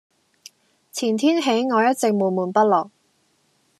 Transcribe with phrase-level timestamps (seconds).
[0.91, 2.89] 前天起我一直悶悶不樂